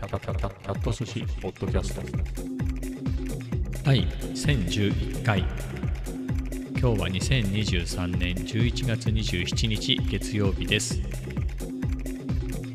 [0.00, 2.00] キャタキャタキャット寿司ポッドキャスト
[3.84, 5.40] 第1011回
[6.80, 11.02] 今日は2023年11月27日月曜日です、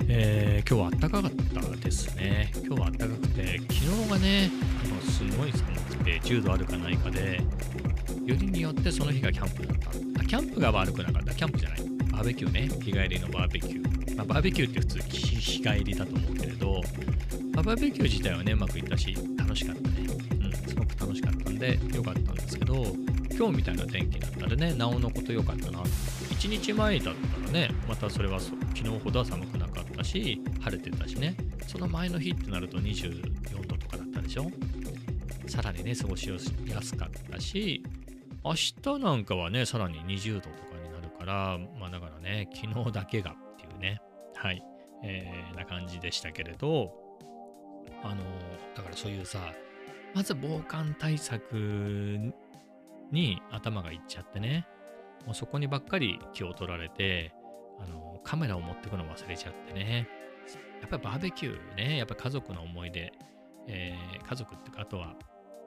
[0.08, 4.52] えー今日は暖かかったですね今日は暖かくて昨日がね
[4.84, 7.42] あのすごい寒くて10度あるかないかで
[8.24, 9.90] よりによってその日がキャンプだった
[10.22, 11.80] あキャンプが悪くなかったキャンプじゃない
[12.12, 16.82] バーベキューね日帰りのバーベキュー、まあ、バーベキューって普通日帰りだと思うけれど、
[17.54, 20.08] まあバーベキュー自体はねうまくいったし楽しかったね。
[20.42, 22.86] うんすごく楽しかったんで良かったんですけど
[23.38, 25.80] 今日みたいな天気だったらねなおのこと良かったな。
[25.80, 31.36] 1日前だったらねまたそれはそ昨日ほどは寒くなかったし晴れてたしね。
[31.68, 34.52] その前の日ってなると24度とかだったでしょ。
[35.48, 37.84] さらにね過ごしやすかったし
[38.44, 43.36] 明日なんかはねさらに20度とかになるからまあだからね昨日だけが
[44.46, 44.64] はい。
[45.04, 46.94] えーな感じでしたけれど
[48.04, 48.24] あの
[48.76, 49.40] だからそういうさ
[50.14, 52.34] まず防寒対策
[53.12, 54.68] に頭がいっちゃってね
[55.26, 57.34] もうそこにばっかり気を取られて
[57.80, 60.08] あのカメラを持ってくの忘れちゃってね
[60.82, 63.12] やっぱりバーベキューねやっぱ家族の思い出、
[63.68, 65.16] えー家族っていうかあとは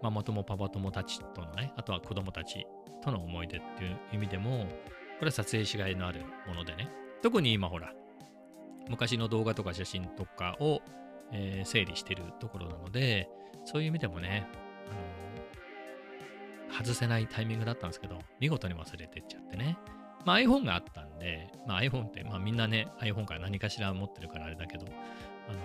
[0.02, 2.66] ママ友パパ友たちとのねあとは子供たち
[3.02, 4.66] との思い出っていう意味でも
[5.18, 6.88] これは撮影しがいのあるものでね。
[7.22, 7.92] 特に今ほら
[8.88, 10.82] 昔の動画とか写真とかを、
[11.32, 13.28] えー整理してるところなので
[13.64, 14.46] そういう意味でもね、
[14.90, 19.78] あの外せないタイミングだったんですけど見事に忘れてっちゃってね、
[20.24, 25.58] まあ、iPhone があったんで、まあ、iPhone って、まあ、みんなね iPhone から何かしら持ってるからあれだけど、あの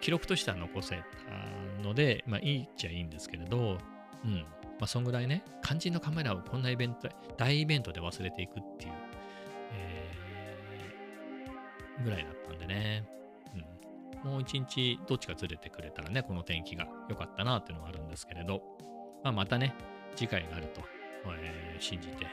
[0.00, 1.02] 記録としては残せた
[1.82, 3.78] ので、まあ、いいっちゃいいんですけれど、
[4.24, 4.34] うん。
[4.34, 8.92] まあ、そんぐらいね、肝心のカメラをこんなイベント、大イベントで忘れていくっていう、
[12.02, 13.04] ぐらいだったんでね。
[14.24, 14.30] うん。
[14.30, 18.62] もう一日どっちかずれてくれたらね、この天気が良かったなっていうのはあるんですけれど、
[19.22, 19.74] まあ、またね、
[20.16, 20.82] 次回があると、
[21.40, 22.24] えー信じて、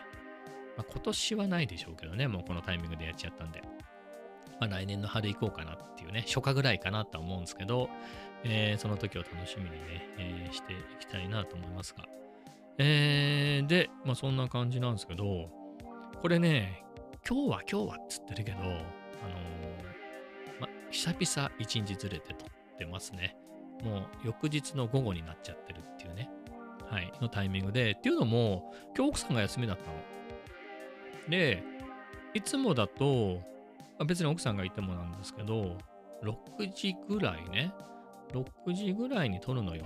[0.77, 3.61] まあ、今年はないでしょうけどね、もうこのタイミングでやっちゃったんで、
[4.59, 7.89] まあ、来年の春行こうかなっていうね、初夏ぐらいかなとは思うんですけど、
[8.43, 9.77] えーその時を楽しみにね、
[10.17, 12.05] えーしていきたいなと思いますが。
[12.77, 15.49] えーで、まあそんな感じなんですけど、
[16.21, 16.83] これね、
[17.27, 18.57] 今日は今日はっつってるけど、
[19.23, 23.35] あのーま、久々一日ずれて撮ってますね。
[23.83, 26.29] もう翌日の午後になっちゃってるっていうね、
[26.89, 29.97] はい、のタイミングで、っていうのも、今日奥さんが休みだったの。
[31.29, 31.63] で、
[32.33, 33.41] いつもだと、
[33.97, 35.77] ま別に奥さんがいてもなんですけど、
[36.23, 37.73] 6時ぐらいね、
[38.33, 39.85] 6時ぐらいに撮るのよ。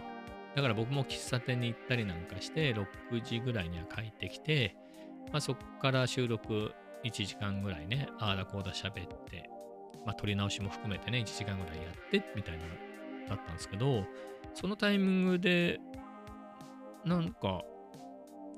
[0.55, 2.85] だから僕も喫茶店に行ったりなんかして、6
[3.21, 4.75] 時ぐらいには帰ってきて、
[5.31, 6.73] まあ、そこから収録
[7.05, 9.49] 1時間ぐらいね、ああだこうだ喋って、
[10.05, 12.69] まあ、撮り直しも含めてね、1時間ぐらいやってみたいなの
[13.29, 14.03] だったんですけど、
[14.53, 15.79] そのタイミングで、
[17.05, 17.61] なんか、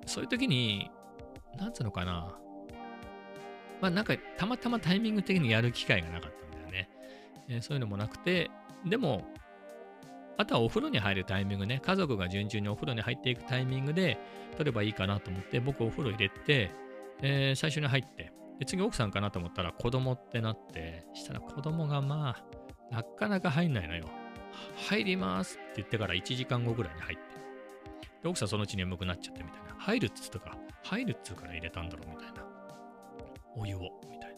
[0.06, 0.90] そういう時に、
[1.57, 2.38] なんつうのかな、
[3.81, 6.90] まあなんかたまたまタイミング的にやる機会がなかったんだよね。
[7.50, 8.50] えーそういうのもなくて、
[8.86, 9.25] でも、
[10.38, 14.19] あとはお風呂に入るタイミングね、家族が順々にお風呂に入っていくタイミングで
[14.56, 16.72] 撮ればいいかなと思って、僕お風呂入れて、
[17.22, 22.36] えー最初に入って、で次奥さんかなと思ったら子供ってなって、したら子供がま
[22.92, 24.06] あ、なかなか入んないのよ。
[24.90, 27.24] 入りますって言ってから1時間後ぐらいに入って。
[28.24, 29.76] で、奥さんそのうち眠くなっちゃってみたいな。
[29.78, 32.46] 入るっつったか、入るっつうから入れたんだろうみたいな。
[33.56, 33.80] お湯を、
[34.10, 34.36] みたい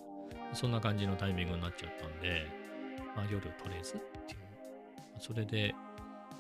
[0.50, 0.56] な。
[0.56, 2.48] そんな感じのタイミングになっちゃったんで、
[3.16, 4.40] まあ、夜取れずっていう。
[5.20, 5.76] それで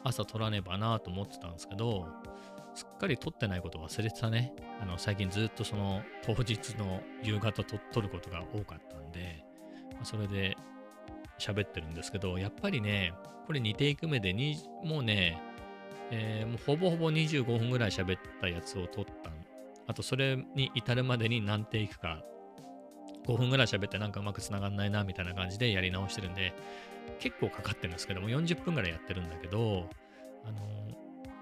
[0.03, 2.07] 朝取らねばなと思ってたんですけど、
[2.79, 4.53] すっかり取ってないこと忘れてたね。
[4.81, 9.43] あの最近ずっとその当日の夕方と取ることが多かったんで、
[9.93, 10.57] まあそれで
[11.37, 13.13] 喋ってるんですけど、やっぱりね、
[13.47, 15.41] これ2テイク目でにもうね、
[16.11, 19.29] えーもうほぼほぼ25分ぐらい喋ったやつを撮った
[19.89, 22.23] あとそれに至るまでに何テイクか
[23.25, 26.53] 5分ぐらい喋ってなんかうまく繋がんないなみたいな感じでやり直してるんで
[27.19, 29.89] 結構かかってるんですけども40分ぐらいやってるんだけど
[30.45, 30.59] あの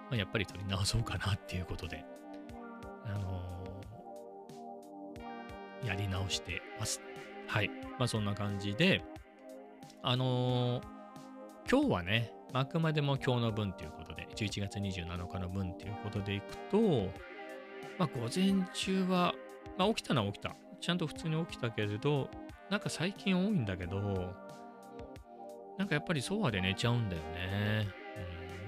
[0.10, 2.06] まあ、やっぱり撮り直そうかなっていうことで
[3.06, 7.02] あのーやり直してます。
[7.48, 7.70] はい。
[8.00, 9.04] まあそんな感じで
[10.02, 10.84] あのー
[11.70, 16.80] 今日はねあくまでも今日の分ということで11月27日の分ということでいくと
[18.00, 19.36] まあ午前中は
[19.78, 20.56] まあ起きたのは起きた。
[20.80, 22.30] ちゃんと普通に起きたけれど
[22.70, 24.34] なんか最近多いんだけど
[25.78, 27.88] なんかやっぱりソファで寝ちゃうんだよね。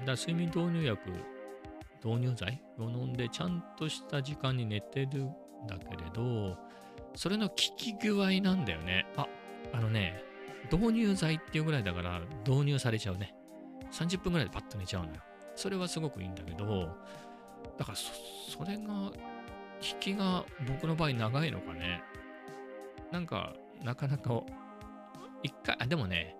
[0.06, 1.12] だ睡眠導入薬、
[2.04, 5.34] 導入剤を飲んでちゃんとした時間に寝てるん
[5.68, 6.58] だけれど、
[7.16, 9.06] それの効き具合なんだよね。
[9.18, 9.28] あ、
[9.74, 10.24] あのね、
[10.72, 13.34] 導入剤っていうぐらいだから導入されちゃうね。
[13.92, 15.22] 30分ぐらいでパッと寝ちゃうのよ。
[15.56, 16.96] それはすごくいいんだけど、
[17.78, 18.12] だからそ
[18.58, 19.14] それが、効
[20.00, 22.04] きが僕の場合長いのかね。
[23.12, 23.54] なんか、
[23.84, 24.42] なかなか、
[25.42, 26.36] 一回、あ、でもね、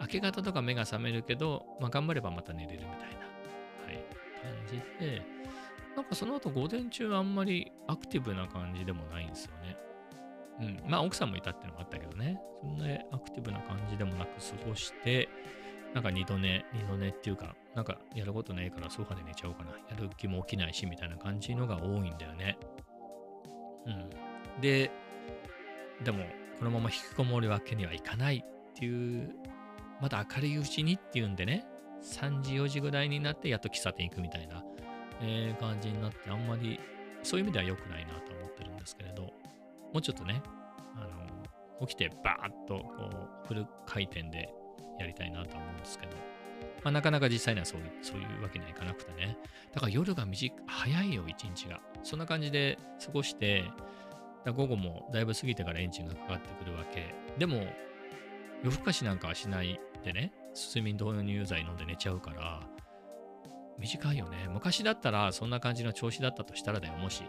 [0.00, 4.04] 明け方とか目が覚めるけど、まあ、頑張ればまた寝れるみたいな、はい、
[4.42, 5.22] 感じで、
[5.96, 9.76] なんかその後午前中あんまりアクティブな感じでもないんですよね。
[10.60, 10.90] うん。
[10.90, 12.38] まあ奥さんもいたっていうのもあったけどね。
[12.60, 15.28] そんなアクティブな感じでもなく過ごして、
[15.94, 19.70] なんか二度寝、二度寝っていうか、なんかやることねえからソファで寝ちゃおうかな。
[19.70, 22.58] やる気も起きないし、みたいな感じのが多いんだよね。
[23.86, 24.10] うん。
[24.60, 24.90] で、
[26.04, 26.24] でも、
[26.58, 29.34] このまま引きこもるわけにはいかないっていう、
[30.00, 31.66] まだ明るいうちにっていうんでね、
[32.02, 34.62] 3時、4時ぐらいになってやっと喫茶店行くみたいな、
[35.22, 36.78] えー感じになって、あんまり
[37.22, 39.30] そういう意味では良くないなと思ってるんですけれど、も
[39.94, 40.42] うちょっとね、
[40.94, 41.00] あ
[41.80, 43.10] の、起きてバーッとこ
[43.44, 44.48] うフル回転で
[44.98, 46.12] やりたいなと思うんですけど、
[46.84, 49.36] まあ、なかなか実際にはそういうそういうわけにはいかなくてね。
[49.72, 51.80] だから夜が短、早いよ、一日が。
[52.02, 53.64] そんな感じで過ごして、
[54.44, 57.14] だ午後もだいぶ過ぎてからエンジンがかかってくるわけ。
[57.38, 57.64] でも、
[58.62, 62.60] 夜更かしなんかはしないでね、睡眠導入剤飲んで寝ちゃうから、
[63.78, 64.48] 短いよね。
[64.48, 67.22] 昔だったらそんな感じの調子だったとしたらだよ、もし。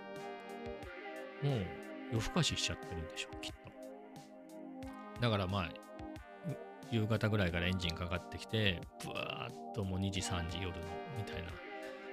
[1.44, 1.66] もう
[2.14, 5.22] 夜更かししちゃってるんでしょう、きっと。
[5.22, 5.70] だからまあ、
[6.90, 10.86] 夕方ぐらいからエンジンかかってきて、ブワーッともう2時、3時、夜の
[11.18, 11.50] みたいな、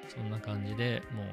[0.09, 1.27] そんな感じでもう、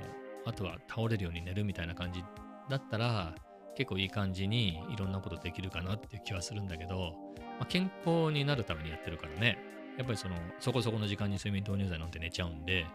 [0.45, 2.23] あとは倒れるように寝るみたいな感じ
[2.69, 3.33] だったら、
[3.75, 7.15] 結構いい感じにいろんなことできるかなっていう気はするんだけど、
[7.61, 9.59] まあ、健康になるためにやってるからね、
[9.95, 12.87] やっぱりその、そこそこの時間に睡眠導入剤飲んで寝ちゃうんで、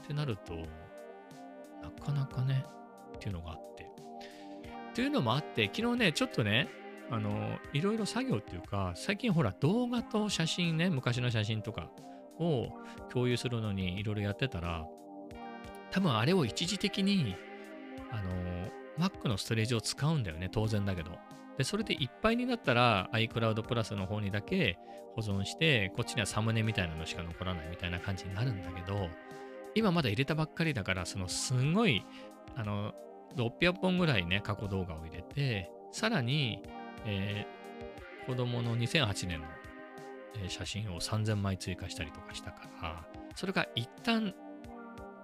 [0.00, 0.54] ってなると、
[1.82, 2.64] なかなかね、
[3.16, 3.82] っていうのがあって。
[3.82, 6.68] っていうのもあって、昨日ね、ちょっとね、
[7.10, 11.90] あの、いろいろ作業っていうか、最近ほら、動画と写真ね、昔の写真とか
[12.38, 12.68] を
[13.12, 14.86] 共有するのにいろいろやってたら、
[15.90, 17.34] 多分あれを一時的に、
[18.12, 18.30] あの、
[19.00, 21.10] Mac のストレージを使うんだよね、当然だけど。
[21.58, 24.78] で、それでいっぱいになったら iCloud プラスの方にだけ
[25.14, 29.08] 保存して、こっちにはサムネみたいなのしか残らないみたいな感じになるんだけど、
[29.74, 32.04] 今まだ入れたばっかりだから、そのすごい、
[32.56, 32.94] あの、
[33.36, 36.62] 600本ぐらいね、過去動画を入れて、さらに、
[37.04, 37.62] えー
[38.26, 39.46] 子供の2008年の、
[40.48, 44.34] 写真を3000枚追加したりとかしたから、それが一旦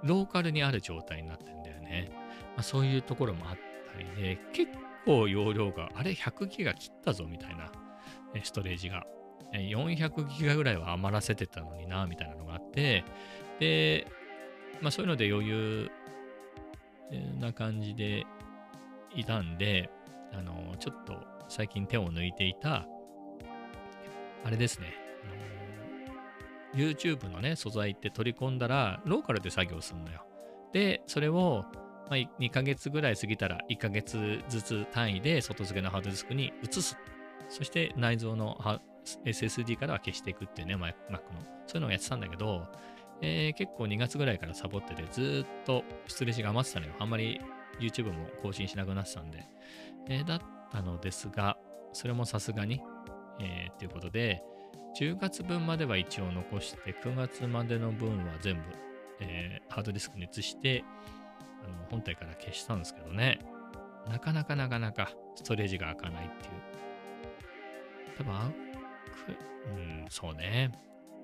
[0.03, 2.11] ローカルにある状態になってんだよね。
[2.57, 3.59] まあ、そういうところもあっ
[4.05, 4.73] たりで、結
[5.05, 7.71] 構容量が、あれ100ギガ切ったぞみたいな、
[8.35, 9.07] えストレージが。
[9.53, 13.05] 400ギガぐらいは余らせてたのにな、みたいなのがあって、
[13.59, 14.07] で、
[14.81, 15.91] まあそういうので余裕
[17.41, 18.27] な感じで
[19.15, 19.91] いたんで、
[20.33, 21.15] あのちょっと
[21.49, 22.87] 最近手を抜いていた、
[24.45, 24.93] あれですね、
[26.75, 30.25] YouTube のね、素材って取り込んだら、ローカルで作業するのよ。
[30.73, 31.65] で、それを、
[32.11, 36.97] まあ、2ヶ月ぐらい過ぎたら、1ヶ月ずつ単位で外付けのハードディスクに移す。
[37.49, 38.59] そして内蔵の
[39.25, 41.19] SSD からは消していくっていうね、Mac の。
[41.67, 42.67] そういうのをやってたんだけど、
[43.21, 46.95] えー結構2月ぐらいからサボってて、ずっとストレージが余ってたのよ。
[46.99, 47.41] あんまり
[47.81, 49.45] YouTube も更新しなくなってたんで。
[50.09, 50.41] えーだっ
[50.71, 51.59] たのですが、
[51.93, 52.81] それもさすがに、
[53.41, 54.43] えーっていうことで、
[54.99, 58.63] 10月分までは一応残して、9月までの分は全部、
[59.21, 60.85] えーハードディスクに移して、
[61.65, 63.41] あの本体から消したんですけどね。
[64.09, 66.69] なかなかなかなかストレージが開かないっていう。
[68.19, 68.47] 多分、開
[69.35, 69.39] く、
[69.69, 70.73] うん、そうね。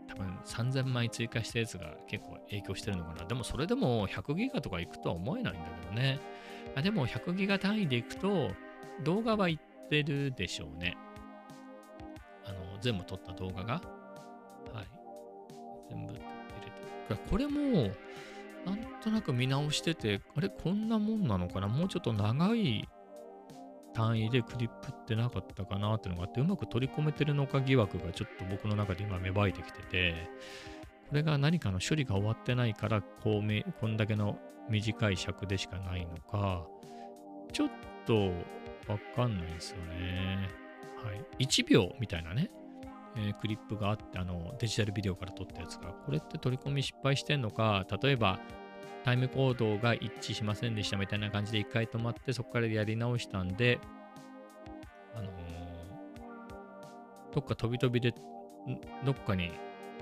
[0.07, 3.25] 多分3000枚追加したやつが結構影響してるのかな。
[3.25, 6.21] でもそれでも100ギガとかいくとは思えないんだけどね。
[6.76, 8.50] あでも100ギガ単位でいくと
[9.03, 10.97] 動画はいってるでしょうね。
[12.45, 13.75] あの、全部撮った動画が。
[13.75, 13.85] はい。
[15.91, 17.19] 全部入れてる。
[17.31, 17.91] これも、
[18.64, 21.68] なんとなく見直してて、あれ、こんなもんなのかな？
[21.68, 22.88] もうちょっと長い
[23.92, 30.14] 単位でクリップってなかったかなっていうのがあって、うまく取り込めてるのか疑惑がちょっと僕の中で今芽生えてきてて、
[31.09, 36.66] これが何かの処理が終わってないから、こうめ、こんだけの短い尺でしかないのか、
[37.52, 37.68] ちょっ
[38.06, 38.33] と
[38.88, 40.49] わかんないんですよね。
[41.04, 41.44] はい。
[41.47, 42.50] 1秒みたいなね、
[43.16, 48.40] えークリップがあって、あの、デジタルビデオから撮ったやつが、これって取り込み失敗してんのか、例えば、
[49.04, 53.78] タイムコードが一致しませんでしたみたいな感じで一回止まって、そこからやり直したんで、
[55.14, 55.54] あのー
[57.35, 58.14] どっか飛び飛びで、
[59.04, 59.50] どっかに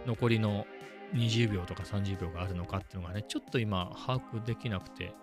[0.06, 0.66] 残りの
[1.14, 5.14] 20秒とか30秒があるのかっていうのがね、ちょっと今把握できなくて、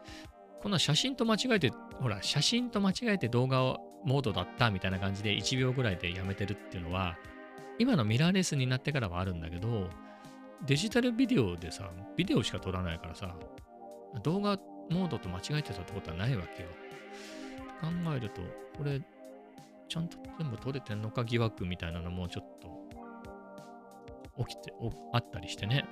[0.62, 7.16] こんな写真と間違えて、ほら、写真と間違えて動画モードだったみたいな感じで1秒ぐらいでやめてるっていうのは、
[7.80, 9.90] 今のミラーレスになってからはあるんだけど、
[10.66, 13.36] デジタルビデオでさ、ビデオしか撮らないからさ、
[14.22, 14.58] 動画
[14.90, 16.70] モードと間違えてたってことはないわけよ。
[17.80, 18.42] 考えると、
[18.78, 19.02] これ、
[19.88, 24.74] ちゃんと全部撮れてんのか疑惑みたいなのもちょっと起きて、
[25.14, 25.86] あったりしてね。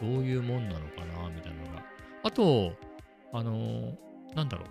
[0.00, 1.84] どういうもんなのかなみたいなのが。
[2.22, 2.72] あと、
[3.32, 3.94] あのー、
[4.34, 4.68] なんだろう。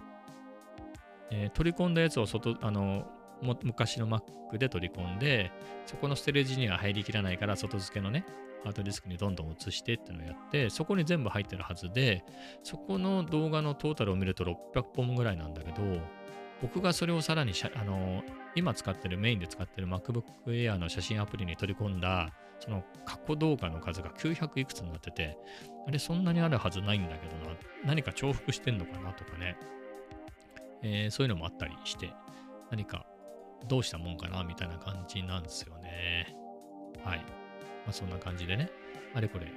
[1.32, 3.06] えー、取り込んだやつを外、あのー、
[3.42, 5.52] 昔の Mac で取り込んで、
[5.86, 8.26] そこのステレージには入りきらないから、外付けのね、
[8.64, 12.24] ハードディスクにどんどん移してってのをやって、そこに全部入ってるはずで、
[12.64, 15.82] そこの動画のトータルを見ると600本ぐらいなんだけど、
[16.62, 18.24] 僕がそれをさらにあの
[18.56, 25.38] 今使ってるメインで使ってる MacBook Air の写真アプリに取り込んだその過去動画の数が900いくつになってて
[25.88, 27.56] あれそんなにあるはずないんだけどな
[27.86, 29.58] 何か重複してんのかなとかね、
[30.84, 32.12] えー、そういうのもあったりして
[32.70, 33.06] 何か
[33.68, 36.36] どうしたもんかなみたいな感じなんですよね。
[37.04, 37.20] はい。
[37.20, 37.26] ま
[37.90, 38.70] あそんな感じでね。
[39.14, 39.48] あれこれ、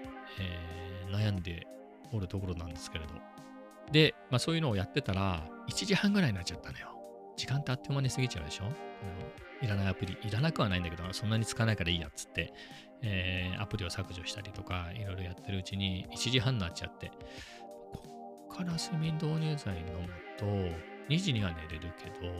[0.41, 1.67] えー、悩んで
[2.13, 3.15] おるところなんですけれど。
[3.91, 6.89] で、まあそういうのをやってたら1時半ぐらいになっちゃったのよ。
[7.37, 8.65] 時間ってあっという間に過ぎちゃうでしょ？
[9.63, 12.53] いらないアプリ、いらなくはないんだけど、そんなに使わないからいいやっつって、
[13.03, 17.13] えー、アプリを削除したりとか、いろいろやってるうちに1時半になっちゃって、
[17.93, 20.47] こっから睡眠導入剤飲むと、
[21.09, 22.33] 2時には寝れるけど、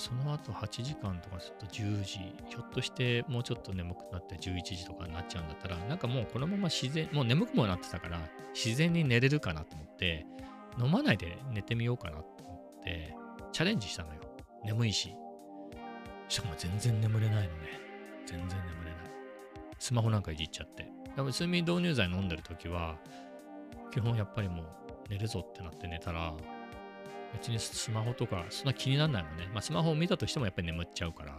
[0.00, 8.18] その後8時間とかすると10時、ひょっとしてもうちょっと眠くなって11時とかになっちゃうんだったら、なんかもうこのまま自然、もう眠くもなってたから、
[8.54, 10.26] 自然に寝れるかなと思って、
[10.82, 13.14] 飲まないで寝てみようかなと思って、
[13.52, 14.20] チャレンジしたのよ。
[14.64, 15.14] 眠いし。
[16.28, 17.80] しかも全然眠れないのね。
[18.24, 19.00] 全然眠れない。
[19.78, 20.82] スマホなんかいじっちゃって。
[20.82, 22.96] やっぱ睡眠導入剤飲んでるときは、
[23.92, 24.66] 基本やっぱりもう
[25.10, 26.34] 寝るぞってなって寝たら、
[27.32, 29.48] 別にスマホとかそんな気にならないもんね。
[29.52, 31.36] まあスマホを見たとしてもやっぱり眠っちゃうから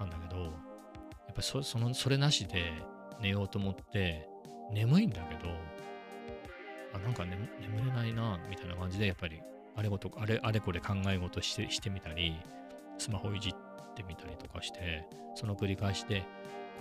[0.00, 2.72] なんだけど、やっぱそそのそれなしで
[3.20, 4.28] 寝ようと思って
[4.72, 5.50] 眠いんだけど、
[6.94, 7.48] あ、なんか眠
[7.84, 9.40] れないな、みたいな感じでやっぱり
[9.76, 12.40] あれごと、あれ、あれこれ考え事してしてみたり、
[12.98, 13.52] スマホいじっ
[13.94, 16.26] てみたりとかして、その繰り返しで、も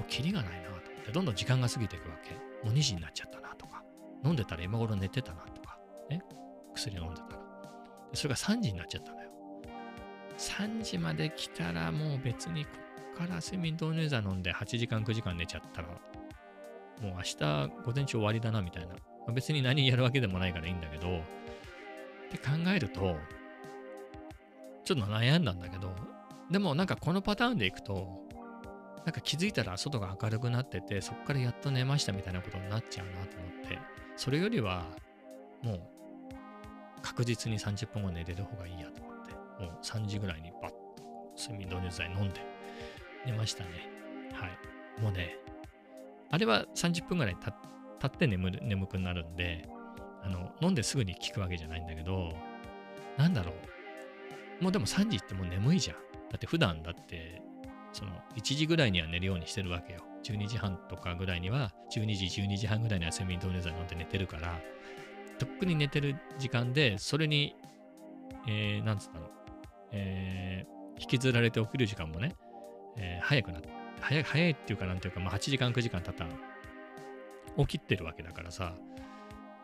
[0.01, 2.31] うキリがないなと思って、どんどん時間が過ぎていくわけ。
[2.65, 3.83] もう2時になっちゃったなとか、
[4.23, 5.77] 飲んでたら今頃寝てたなとか、
[6.09, 6.21] ね、
[6.73, 7.44] 薬飲んでたら。
[8.15, 9.29] それが3時になっちゃったのよ。
[10.37, 12.71] 3時まで来たらもう別にこ
[13.13, 15.95] っから睡眠導入剤飲んで8時間9時間寝ちゃったら、も
[17.01, 17.37] う明日
[17.85, 18.93] 午前中終わりだなみたいな。
[18.93, 21.21] まあ、別に何やるわけでもないからいいんだけど、っ
[22.29, 23.17] て考えると、
[24.83, 25.95] ちょっと悩んだんだけど、
[26.51, 28.23] でもなんかこのパターンでいくと、
[29.05, 33.79] なんか気づいたら外が明るくなってて、そこからやっと寝ましたみたいなことになっちゃうなと思って、
[34.15, 34.85] それよりは、
[35.63, 35.81] もう
[37.05, 39.31] 確実に30分後寝れる方がいいやと思って、
[39.63, 40.77] もう3時ぐらいにバッと
[41.37, 42.41] 睡眠導入剤飲んで
[43.27, 43.69] 寝ましたね。
[44.33, 45.01] はい。
[45.01, 45.37] もうね、
[46.31, 49.69] あれは30分ぐらい経って眠る眠くなるんで、
[50.23, 52.33] あの、飲んですぐに効くわけじゃないんだけど、
[53.17, 53.53] なんだろ
[54.59, 54.63] う。
[54.63, 55.97] もうでも3時ってもう眠いじゃん。
[56.31, 57.39] だって普段だって、
[57.93, 59.99] その1時ぐらいには寝るようにしてるわけよ。
[60.23, 64.59] 12時半とかぐらいには、12時、12時半ぐらいには睡眠導入剤飲んで寝てるから、
[65.37, 67.55] とっくに寝てる時間で、それに、
[68.47, 69.29] えー、なんつったの、
[69.91, 72.35] えー、引きずられて起きる時間もね、
[72.97, 73.69] えー、早くなって、
[74.01, 76.25] 早い、早いっていうかなんていうか、まあ8時間、9時間経った
[77.57, 78.73] 起きてるわけだからさ、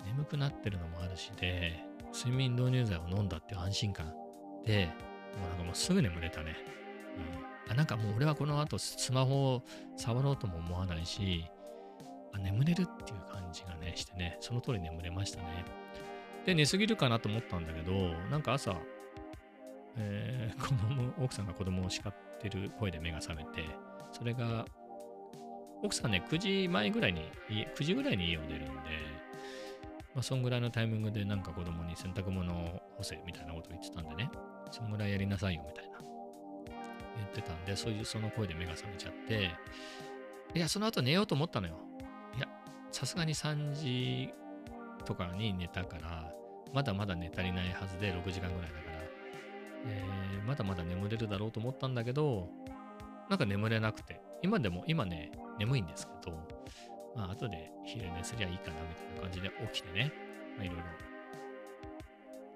[0.05, 4.13] 眠くなってるのもあるしで、睡眠導入剤を飲んだっていう安心感
[4.65, 4.87] で、
[5.37, 6.55] もうなんかもうすぐ眠れたね。
[7.67, 7.71] うん。
[7.71, 9.63] あ、なんかもう俺はこの後スマホを
[9.95, 11.45] 触ろうとも思わないし、
[12.33, 15.65] あ、眠れるっていう感じがね、してね、その通り眠れましたね。
[16.45, 17.91] で、寝すぎるかなと思ったんだけど、
[18.29, 18.75] なんか朝、
[19.97, 23.63] えー、 子供、奥さんが子供を叱ってる声で目が覚めて、
[24.11, 24.65] それが、
[25.83, 28.71] 奥さんね、9時前ぐらいに、9時ぐらいに家を出るんで、
[30.13, 34.29] まあ、そんぐらいのタイミングでなんか子供に洗濯物を干せみたいなことを言ってたんでね、
[34.69, 35.99] そんぐらいやりなさいよみたいな
[37.17, 39.51] 言ってたんで、そういうその声で目が覚めちゃって、
[40.53, 41.77] いや、その後寝ようと思ったのよ。
[42.91, 44.33] さすがに3時
[45.05, 46.33] とかに寝たから、
[46.73, 48.97] まだまだ寝足りないはずで6時間ぐらいだから、
[49.87, 52.47] えー、まだまだ眠れるだろうと思ったんだけど、
[53.29, 56.37] なんか眠れなくて、今でも、今ね、眠いんですけど、
[57.15, 60.13] まあ、後で昼寝すりゃいいかなみたいな感じで起きてね、
[60.57, 60.83] まあ、いろいろ、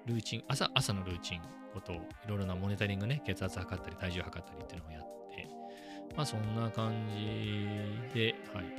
[0.05, 1.41] ルーチン、朝、朝のルーチン
[1.73, 5.14] ことを、いろいろなモニタリングね、血圧測ったり、体重測ったりっていうのをやって、
[6.15, 8.71] まあ、そんな感じで、はい、も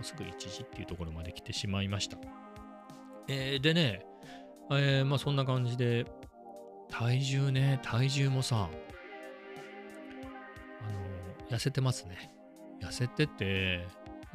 [0.00, 2.16] うすぐ1時っていうところまで来てしまいました。
[3.28, 4.06] えー、でね、
[4.70, 6.06] えー、まあ、そんな感じで、
[6.90, 8.68] 体重ね、体重もさ、
[10.80, 12.30] あの、痩せてますね。
[12.80, 13.86] 痩せてて、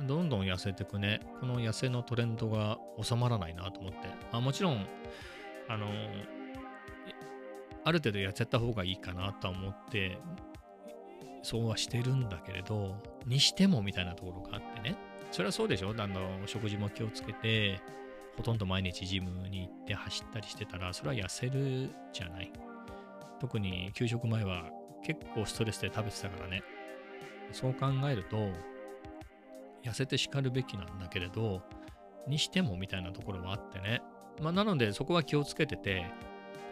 [0.01, 1.21] どんどん痩せてくね。
[1.39, 3.99] この痩せのトレンドが収まらないなと思って。
[4.31, 4.85] あもちろん、
[5.67, 5.87] あの、
[7.85, 10.17] ある程度痩せた方がいいかなとは思って、
[11.41, 14.95] そうはしてるんだけれど、にしてもみたいなところがあってね。
[15.31, 15.93] それはそうでしょ？
[15.97, 17.79] あの食事も気をつけて、
[18.35, 22.51] ほとんど毎日ジムに行って走ったりしてたら、それは痩せるじゃない。
[23.39, 24.69] 特に給食前は
[25.05, 26.63] 結構ストレスで食べてたからね。
[27.51, 28.49] そう考えると、
[29.83, 31.61] 痩せて叱るべきなんだけれど、
[32.27, 34.01] にしてもみたいなところはあってね。
[34.41, 36.05] まあ、なのでそこは気をつけてて、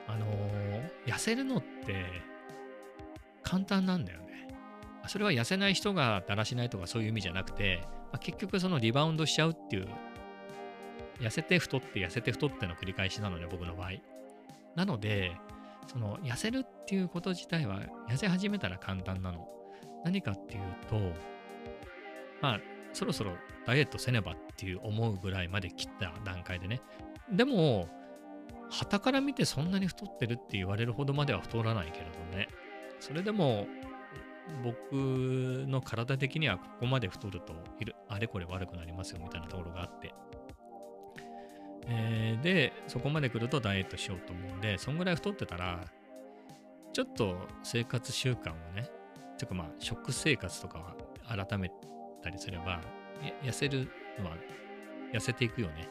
[0.07, 2.05] あのー、痩せるのって
[3.43, 4.26] 簡単なんだよね。
[5.07, 9.87] それは痩せない人がだらしないとかそういう意味じゃなくて、まあ、結局そのリバウンドしちゃうっていう、
[11.19, 13.91] 痩せて太って痩せて太っての繰り返しなので、僕の場合。
[14.75, 15.35] なので、
[15.87, 19.47] その痩せるっていうこと自体は痩せ始めたら簡単なの。
[20.03, 20.95] 何かっていうと、
[22.41, 22.59] まあ、
[22.93, 23.33] そろそろ
[23.65, 26.81] ダイエットせねばっていう思うぐらいまで切った段階でね。
[27.31, 27.89] でも、
[28.69, 32.47] 旗から見てそんなに太ってるって言われるほどまでは太らないけれどね。
[32.99, 33.67] それでも、
[34.63, 34.93] 僕
[35.67, 37.53] の体的にはここまで太ると
[38.09, 40.13] あれこれ悪くなりますよみたいなところがあって。
[41.89, 45.85] えー、で、そこまで来るとダイエットしようと思うんで、そんぐらい太ってたら、
[46.91, 48.89] ちょっと生活習慣をね、
[49.37, 50.95] ていうかまあ食生活とかは
[51.47, 51.71] 改め
[52.21, 52.81] たりすれば、
[53.41, 53.89] 痩せる
[54.19, 54.35] のは
[55.13, 55.87] 痩せていくよね。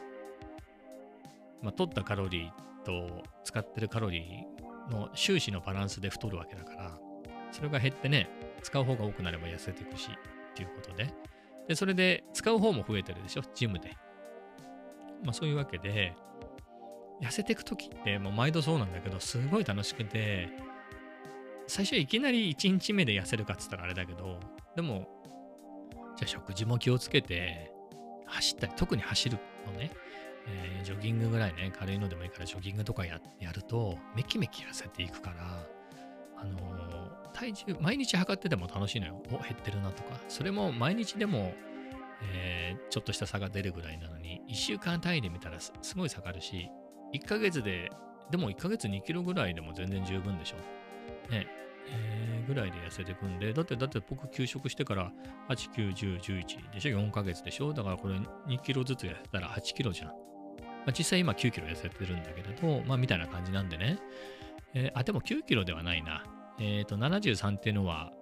[1.63, 6.99] まあ、取ったカロリーと使ってるカロリーの収支のバランスで太るわけだから、
[7.51, 8.29] それが減ってね、
[8.67, 11.15] 使う方が多くなれば痩せていくし、っていうことで。
[11.69, 13.97] で、それで使う方も増えてるでしょ、ジムで。
[15.23, 16.17] まあそういうわけで、
[17.23, 20.49] 痩せていくときってもう毎度そうなんだけど、すごい楽しくて、
[21.69, 24.41] 最初いきなり1日目で痩せるかっつったらあれだけど、
[24.75, 25.07] でも、
[26.17, 27.71] じゃあ食事も気をつけて、
[28.27, 29.93] 走ったり、特に走るのね、
[30.49, 33.21] えー、ジョギングぐらいね、軽いのでもいいからジョギングとかや
[33.53, 35.37] ると、めきめき痩せていくから、
[36.37, 36.76] あのー、
[37.37, 39.23] 体重、毎日測ってても楽しいのよ。
[39.29, 40.19] お、減ってるなとか。
[40.29, 41.55] それも毎日でも、
[42.33, 46.71] えー、ちょっとした差が出るぐらいなのに、1週間単位で見たらすごい下がるし、
[47.15, 47.91] 1ヶ月で、
[48.31, 50.57] でも1ヶ月2キロぐらいでも全然十分でしょ。
[51.31, 51.47] ね、
[51.91, 55.13] えー、ぐらいで痩せてくんで、だって、だって僕休職してから
[55.51, 57.75] 8、9、10、11でしょ ?4 ヶ月でしょ？
[57.75, 60.09] だからこれ2キロずつ痩せたら8キロじゃん。
[60.09, 60.15] ま
[60.89, 63.99] あ、実際今9キロ痩せてるんだけれど、まあみたいな感じなんでね。
[64.73, 66.25] えー、あ、でも9キロではないな。
[66.59, 68.13] えっ、ー、と、73っていうのは、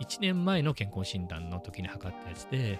[0.00, 2.78] 1年前の健康診断の時に測ったやつで、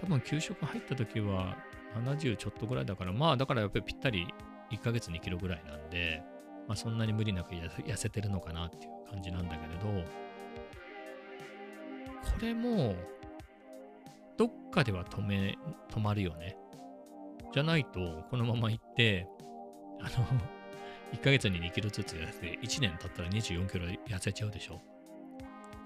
[0.00, 1.56] 多分給食入った時は
[1.94, 4.26] 70ちょっとぐらいだから、まあだからやっぱりぴったり
[4.70, 6.22] 1ヶ月2キロぐらいなんで、
[6.66, 10.04] まあそんなに無理なく痩せてるのかなっていう感じなんだけれど、
[12.22, 12.94] これも、
[14.36, 15.56] どっかでは止め、
[15.90, 16.56] 止まるよね。
[17.52, 19.28] じゃないと、このまま行って、
[20.00, 20.26] あの
[21.14, 24.80] 1ヶ月に2キロずつ痩せて、1年経ったら24キロ痩せちゃうでしょ？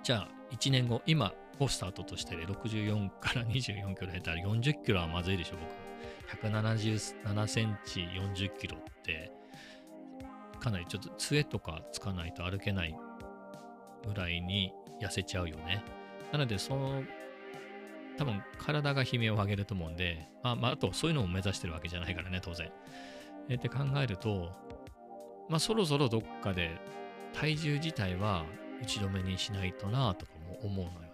[0.03, 6.43] じゃあ、1年後、今をスタートとしてで、64から24キロ減ったら40キロはまずいでしょ、僕。
[6.43, 9.33] 177センチ40キロって、
[10.61, 12.97] かなりちょっと杖とかつかないと歩けない
[14.07, 15.85] ぐらいに痩せちゃうよね。
[16.33, 17.03] なので、その、
[18.17, 22.71] 多分体が悲鳴を上げると思うんで、あ、まあ、あとそういうのを目指してるわけじゃないからね、当然。
[23.49, 24.53] えって考えると、
[25.49, 26.77] まあそろそろどっかで
[27.33, 28.45] 体重自体は
[28.83, 31.09] 打ち止めにしないとなとかも思うのよ。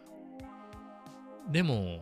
[1.51, 1.99] でも、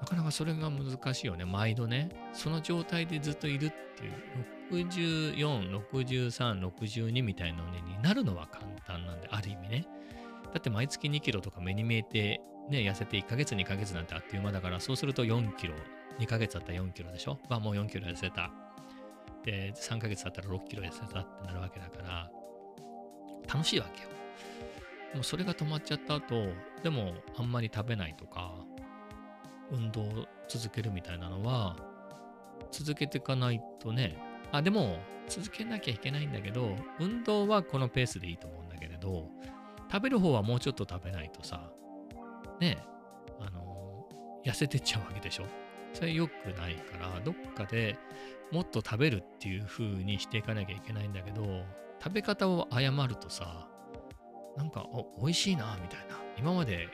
[0.00, 1.44] なかなかそれが難しいよね。
[1.44, 2.10] 毎度ね。
[2.32, 9.86] その状態でずっといるっていう、64、63、62みたいなのになるのは簡単なんで、ある意味ね。
[10.52, 15.74] だって毎月2キロとか目に見えて、ね、痩せて1ヶ月2ヶ月なんてあっという間だから、そうすると4キロ、
[16.18, 18.50] 2ヶ月だったら4キロでしょまあもう4キロ痩せた。
[19.44, 22.30] で、3ヶ月だったら6キロ痩せたってなるわけだから、
[23.52, 24.08] 楽しいわけよ。
[25.12, 26.46] でもそれが止まっちゃった後、
[26.82, 28.54] でもあんまり食べないとか、
[29.70, 31.76] 運動を続けるみたいなのは、
[32.70, 34.16] 続けていかないとね、
[34.52, 39.28] あ、でも続けなきゃいけないんだけど、運動はこのペースでいいと思うんだけれど、
[39.90, 41.70] 食べる方はもうちょっと食べないとさ、
[42.60, 42.78] ね、
[43.40, 44.06] あの、
[44.44, 45.44] 痩せてっちゃうわけでしょ。
[45.92, 47.98] それ良くないから、どっかで
[48.50, 51.64] もっと食べるっていう風にしていかなきゃいけないんだけど、
[52.02, 53.68] 食べ方を誤るとさ、
[54.56, 56.18] なんか、お、美味しいな、みたいな。
[56.36, 56.88] 今まで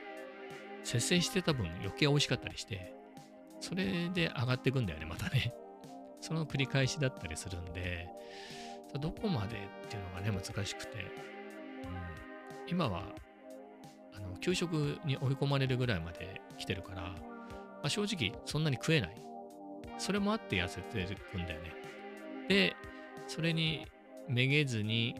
[0.84, 2.94] 節制してた分余計美味しかったりして、
[3.60, 5.52] それで上がっていくんだよね、またね。
[6.20, 8.08] その繰り返しだったりするんで、
[9.00, 11.08] どこまでっていうのがね、難しくて、うん、
[12.68, 13.14] 今は、
[14.14, 17.14] あの、給食に追い込まれるぐらいまで来てるから、
[17.82, 19.16] まあ、正直そんなに食えない。
[19.98, 21.72] それもあって痩せていくんだよね。
[22.48, 22.76] で、
[23.26, 23.86] それに
[24.28, 25.16] めげずに、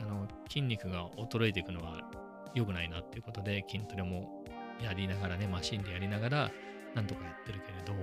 [0.00, 2.00] あの、筋肉が衰えていくのは
[2.54, 4.44] 良くないなっていうことで、筋トレも
[4.82, 6.50] やりながらね、マシンでやりながら、
[6.94, 7.94] なんとかやってるけれど、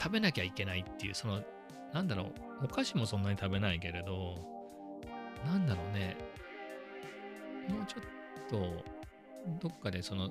[0.00, 1.42] 食べなきゃいけないっていう、その、
[1.92, 4.36] なんだろう、お菓子もそんなに食べないけれど、
[5.46, 6.16] なんだろうね、
[7.68, 8.02] もうちょっ
[8.48, 8.84] と、
[9.60, 10.30] どっかでその、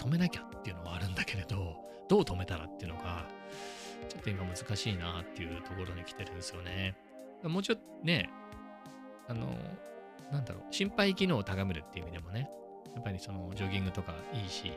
[0.00, 1.76] 止めなきゃっていうのはあるんだけれど、
[2.08, 3.26] どう止めたらっていうのが、
[4.08, 6.96] ちょっと今難しいなっていうところに来てるんですよね。
[7.44, 8.30] もうちょっとね、
[9.28, 9.46] あの、
[10.32, 12.50] なんだろう、心肺機能を高めるっていう意味でもね、
[12.94, 14.72] やっぱりそのジョギングとかいいし、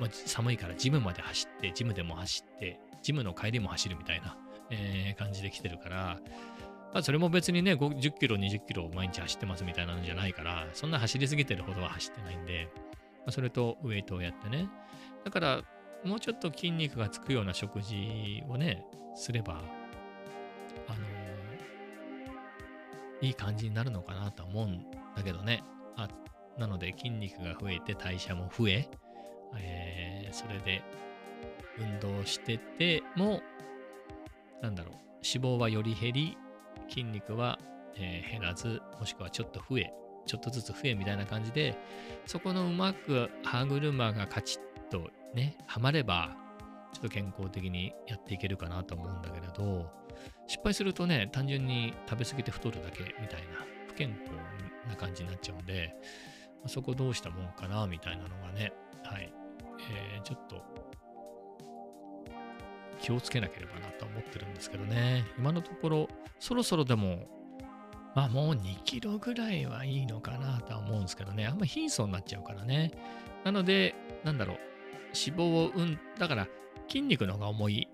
[0.00, 4.36] まあ、寒いからジムまで走って、ジムでも走って、ジムの帰りも走るみたいな、
[4.70, 6.18] えー、感じで来てるから、
[6.92, 12.68] まあ、それも別にね、10キロ、20キロ毎日走ってますみたいなのじゃないから、そんな走りすぎてるほどは走ってないんで、
[13.24, 14.68] まあ、それとウェイトをやってね。
[15.24, 15.62] だから、
[16.04, 18.84] もうちょっと筋肉がつくような食事をね、
[19.14, 19.62] すれば、
[20.86, 24.84] あのー、いい感じになるのかなと思うん
[25.16, 25.62] だけどね。
[25.96, 26.08] あ
[26.58, 28.88] なので筋肉が増えて代謝も増え、
[29.56, 30.82] えー、それで
[31.78, 33.40] 運動してても、
[34.62, 36.36] なんだろう、脂肪はより減り、
[36.88, 37.58] 筋肉は、
[37.96, 39.92] えー、減らず、もしくはちょっと増え、
[40.26, 41.76] ちょっとずつ増えみたいな感じで、
[42.26, 46.36] そこのうまく歯車がカチッとね、はまれば、
[46.92, 49.90] ちょっと健康的にやっていけるかなと思うんだけれど、
[50.46, 54.32] 失敗するとね、単純に食べ過ぎて太るだけみたいな、不健康
[54.88, 55.94] な感じになっちゃうんで、
[56.66, 58.72] そこどうしたもんかなみたいなのがね、
[59.04, 59.32] はい、
[60.14, 60.62] えー、ちょっと
[63.00, 66.08] 気をつけなければなと思ってるんですけどね、今のところ、
[66.38, 67.26] そろそろでも、
[68.14, 72.92] まあもう2キロぐらいはいいのかなとは思うんですけどね、あんま貧相になっちゃうからね。
[73.44, 74.56] なので、なんだろう、
[75.14, 76.48] 脂肪をうん、だから
[76.88, 77.88] 筋肉の方が重い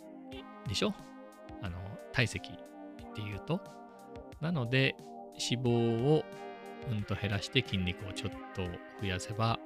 [0.69, 0.95] でしょ？
[1.63, 1.79] あの、
[2.13, 3.61] 体積っていうと。
[4.41, 4.97] なので、
[5.51, 6.25] 脂肪を
[6.91, 8.63] うんと減らして筋肉をちょっと
[9.01, 9.59] 増やせば、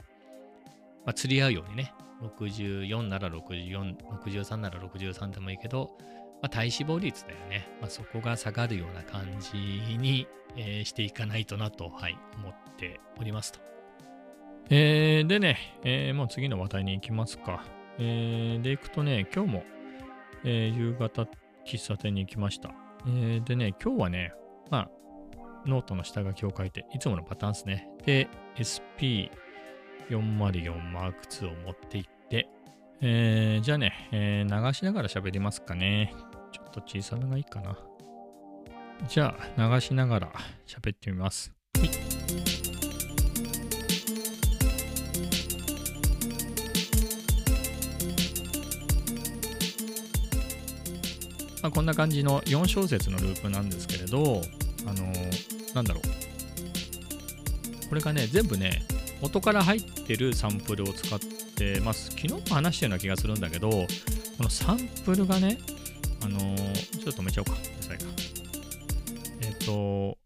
[1.04, 5.96] まあ、釣り合うようにね、64なら64、63なら63でもいいけど、
[6.42, 7.68] まあ、体脂肪率だよね。
[7.80, 9.56] まあ、そこが下がるような感じ
[9.96, 13.60] に、えー、していかないとなと、はい、思っておりますと。
[14.70, 17.64] えー、でね、えー、もう次の話題に行きますか。
[17.98, 19.64] えー、で、行くとね、今日も、
[20.44, 21.26] えー、夕方
[21.66, 22.74] 喫茶店に行きました。
[23.06, 24.32] えー、でね、今日はね、
[24.70, 24.90] まあ、
[25.66, 27.88] ノートの下書きを書いて、いつものパターンですね。
[28.04, 29.30] で、SP404
[30.32, 32.48] マーク2を持っていって、
[33.00, 36.14] えー、じゃあね、えー、流しながら喋りますかね。
[36.52, 37.76] ちょっと小さめがいいかな。
[39.08, 40.32] じゃあ、流しながら
[40.66, 41.52] 喋ってみます。
[41.78, 41.90] はい。
[51.62, 54.42] まあ、こんな感じの4小節のループなんですけれど、
[54.86, 57.88] あのー、なんだろう。
[57.88, 58.82] これがね、全部ね、
[59.20, 61.33] 元から入ってるサンプルを使って
[61.84, 62.10] ます。
[62.10, 63.86] 昨日も話したような気がするんだけど、こ
[64.40, 65.58] のサンプルがね、
[66.24, 67.52] あのー、ちょっと止めちゃおうか。
[67.52, 68.04] うるさいか。
[69.42, 70.18] えっ、ー、と、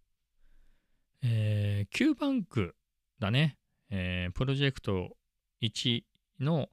[1.23, 2.75] えー、Q バンク
[3.19, 3.59] だね。
[3.91, 5.17] えー、プロジェクト
[5.63, 6.03] 1
[6.41, 6.69] の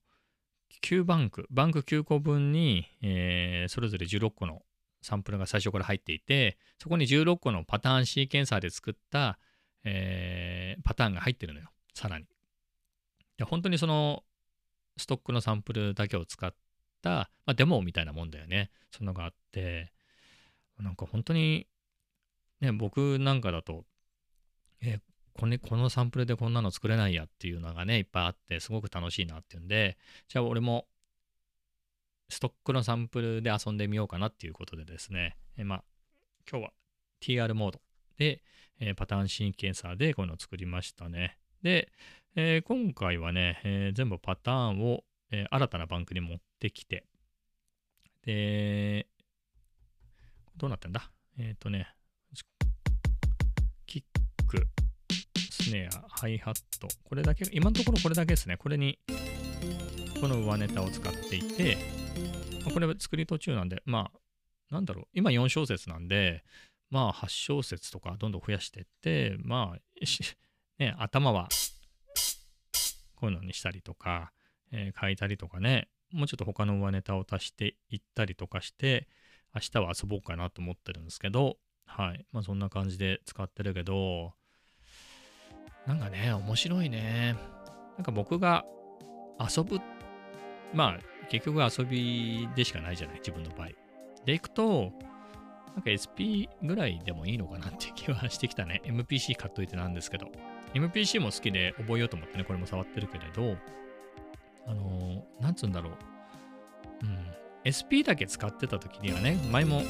[0.81, 4.61] Q バンク、バンク9個分に、えー、それぞれ16個の
[5.01, 9.39] サンプルが最初から入っていて、そこに16個のパターンシーケンサーで作った、
[9.83, 12.25] えー、パターンが入ってるのよ、さらに。
[13.37, 14.23] で本当にその
[14.97, 16.53] ストックのサンプルだけを使っ
[17.01, 18.71] た、まあ、デモみたいなもんだよね。
[18.91, 19.91] そんなのがあって、
[20.79, 21.67] なんか本当に、
[22.61, 23.85] ね、僕なんかだと、
[24.81, 24.99] えー、
[25.33, 30.87] このこのサンプルでこんなの作れないやっていうのがね、いっぱいあって、すごく楽しいなっていうんで、じゃあ俺も
[32.29, 35.83] ストックのサンプルで遊んでみようかなっていうことでですね、えまあ、
[36.49, 36.71] 今日は
[37.21, 37.81] TR モード
[38.17, 38.41] で、
[38.79, 41.37] えー、パターンシーケンサーでこういうのを作りましたね。
[41.61, 41.91] で、
[42.37, 47.05] えー、今回はね、えー、全部パターンを、え新たなバンクに持ってきて、
[48.23, 49.07] で、
[50.57, 51.09] どうなってんだ？
[51.39, 51.87] えっ、とね、
[53.85, 54.03] キッ
[54.45, 54.67] ク、
[55.49, 58.57] スネア、ハイハット、これだけ、今のところこれだけですね。
[58.57, 58.99] これに、
[60.19, 61.77] この上ネタを使っていて、
[62.65, 66.43] ま、これは作り途中なんで、まあ、なんだろう、今4小節なんで、
[66.89, 69.79] まあ8小節とかどんどん増やしていって、まあ、
[70.83, 71.47] ね、頭は
[73.25, 74.31] こういうのにしたりとか、
[74.71, 79.07] えー、書いたりとかね、もうちょっと他の上ネタを足していったりとかして、
[79.55, 82.23] 明日は遊ぼうかなと思ってるんですけど、はい。
[82.31, 84.33] まあそんな感じで使ってるけど、
[85.87, 87.35] なんかね、面白いね。
[87.97, 88.63] なんか僕が
[89.39, 89.79] 遊ぶ、
[90.71, 93.69] まあ結局遊びでしかないじゃない、自分の場合。
[94.23, 94.91] でいくと、
[95.73, 98.83] なんか SP ぐらいでもいいのかなって気はしてきたね。
[98.85, 100.27] MPC 買っといてなんですけど。
[100.75, 103.57] MPC も好きで覚えようと思ってね、これも触ってるけれど、
[104.67, 105.93] あのー、なんつうんだろう。
[107.03, 107.35] うん。
[107.63, 109.81] SP だけ使ってた時にはね、前も、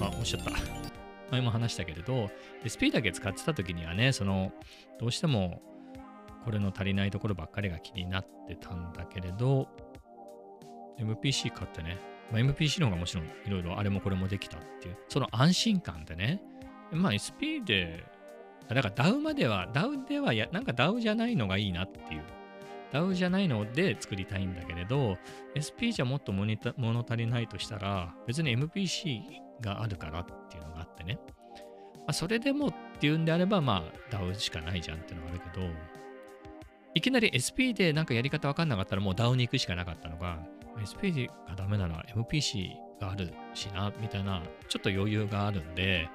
[0.00, 0.52] あ、おっしゃった。
[1.30, 2.30] 前も話したけれど、
[2.62, 4.52] SP だけ使ってた時にはね、その、
[5.00, 5.62] どうしても、
[6.44, 9.68] これの足りないところばっかりが気になってたんだけれど、
[10.98, 11.98] MPC 買ってね、
[12.30, 16.42] まあ、MPC の方がもちろんいろいろあれもこれもできたっていう、その安心感でね、
[16.92, 18.04] まあ SP で、
[18.68, 22.22] だから DAO までは、DAO ではや、なんか DAO じゃないのがいいなっていう。
[22.92, 25.18] DAO じゃないので作りたいんだけれど、
[25.54, 29.22] SP じゃもっと物足りないとしたら、別に MPC
[29.60, 31.18] があるからっていうのがあってね。
[31.98, 35.66] まあ、それでもっていうんであれば、まあ DAO しかないじゃんっていうのがあるけど、
[36.94, 40.38] いきなり SP でなんかやり方わかんなかったらもう DAO に行くしかなかったのが、
[40.80, 46.08] SP がダメなら MPC があるしな、みたいな、ちょっと余裕があるんで、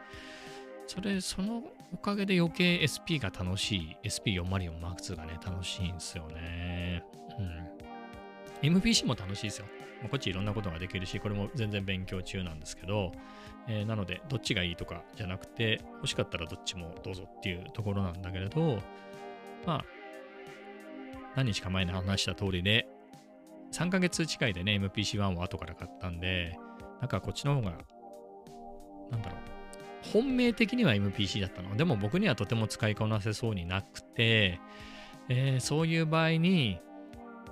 [0.88, 7.04] それ、そのおかげで余計 SP が楽しい、SP404 M2 がね、楽しいんですよね。
[8.64, 8.72] うん。
[8.78, 9.66] MPC も楽しいですよ。
[10.10, 13.12] こっちいろんなことができるし、これも全然勉強中なんですけど、
[13.68, 18.80] えー、なので、どっちがいいとかじゃなくて、欲しかったらどっちもどうぞっていうところなんだけれど、
[19.66, 19.86] まあ、
[21.36, 22.88] 何日か前に話した通りで、
[23.74, 26.58] 3ヶ月近いでね、MPC-1 を後から買ったんで、
[27.00, 27.72] なんかこっちの方が、
[29.12, 29.61] なんだろう、
[30.02, 31.76] 本命的には MPC だったの。
[31.76, 34.60] でも僕にはとても使いこなせそうになくて、
[35.30, 36.80] えー、そういう場合に、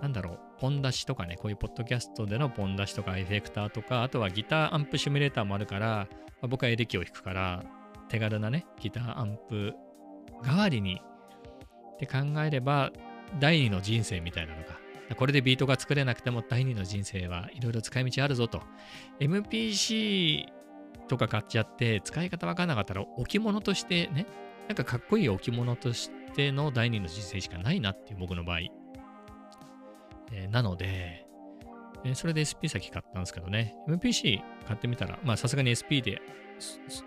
[0.02, 6.08] なんだろう、ポン出しとかね、こういうポッドキャストでのポン出しとかエフェクターとか、あとはギターアンプシミュレーターもあるから、ま
[6.44, 7.64] あ、僕はエレキを弾くから、
[8.10, 9.74] 手軽なね、ギターアンプ
[10.44, 11.02] 代わりに
[11.94, 12.92] って考えれば、
[13.40, 14.80] 第二の人生みたいなのが
[15.16, 18.62] これでビートが作れなくても第二の人生はいろいろ使い道あるぞと。
[19.20, 20.46] MPC
[21.10, 24.26] とか買っちゃって使い方わかんなかったら置物としてね、
[24.67, 28.60] なんかかっこいい置物としての第二の人生しかないなっていう僕の場合。
[30.32, 31.26] えー、なので、
[32.06, 36.22] えー、それで SP 先買ったんですけどね、MPC 買ってみたら、まあさすがに SP で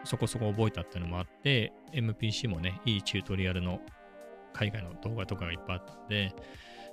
[0.05, 3.81] そこそこ覚えたっていうのもあって、MPC もね、いいチュートリアルの
[4.53, 6.35] 海外の動画とかがいっぱいあったんで、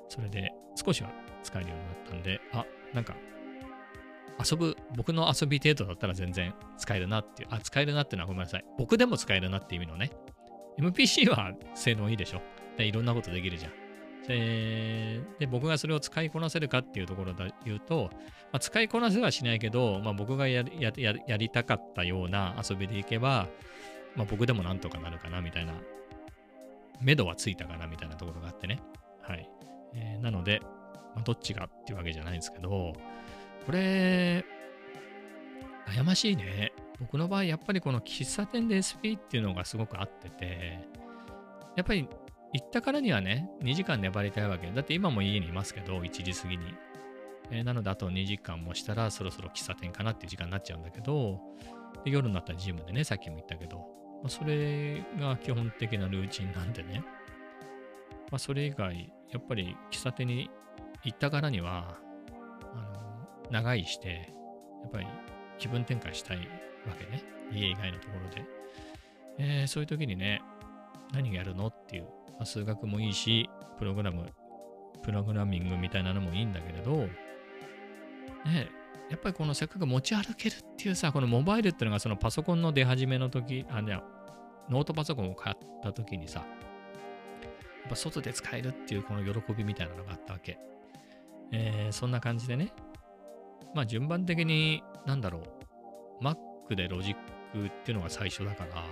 [0.07, 1.09] それで少しは
[1.43, 3.15] 使えるようになったんで、あ、なんか
[4.39, 8.65] 遊ぶ、僕の遊び程度だったら全然使えるなっていう、あ、使えるなっていうのはごめんなさい。
[8.77, 10.11] 僕でも使えるなっていう意味のね。
[10.79, 12.41] MPC は性能いいでしょ。
[12.77, 13.89] で、いろんなことできるじゃん。
[14.27, 18.09] で、僕がそれを使いこなせるかっていうところで言うと、
[18.51, 20.93] まあ、使いこなせはしないけど、まあ、僕がやや
[21.27, 23.47] やりたかったような遊びでいけば、
[24.15, 25.73] まあ、僕でもなんとかなるかなみたいな、
[27.01, 28.79] 目処はついたかなみたいなところがあってね。
[29.21, 29.49] はい。
[29.95, 30.61] えー、なので、
[31.15, 32.93] まあ、どっちがっていうわけじゃないんですけど、
[33.69, 34.43] これ、
[35.85, 36.73] 悩ましいね。
[36.99, 40.79] 僕の場合、やっぱりこの喫茶店で SP っていうのがすごく合ってて、
[41.75, 42.09] やっぱり
[42.51, 44.71] 行ったからにはね、2時間粘りたいわけ。
[44.71, 46.73] だって今も家にいますけど、1時過ぎに。
[47.51, 51.39] えー、なので、あと2時間もしたら、そろそろ喫茶店かなっていう時間になっちゃうんだけど、
[52.03, 53.83] で夜になったらジムでね、さっきも言ったけど、ま
[54.25, 57.03] あ、それが基本的なルーチンなんでね、
[58.31, 60.49] まあ、それ以外、やっぱり喫茶店に
[61.03, 61.99] 行ったからには、
[62.73, 63.08] あの、
[63.51, 64.33] 長居して、
[64.81, 65.07] やっぱり
[65.57, 67.23] 気分転換したいわけね。
[67.51, 68.45] 家以外のところで。
[69.39, 70.41] えー、そういう時にね、
[71.13, 74.25] 何やるのっていう、まあ、数学もいいし、プログラム、
[75.03, 76.91] プログラミングみたいなのもいいんだけれど、
[78.45, 78.69] ね、
[79.09, 83.99] やっぱりこのせっかく持ち歩けるっていうさ、このモバイルっていうのがそのパソコンの出始めの時、あ、ね、
[84.69, 86.45] ノートパソコンを買った時にさ、や
[87.87, 90.59] っぱ外で使えるっていうこの喜びみたいなのがあったわけ。
[91.51, 92.71] えー、そんな感じでね。
[93.73, 96.23] まあ順番的に、なんだろう。
[96.23, 97.15] Mac でロジッ
[97.53, 98.83] クっていうのが最初だから、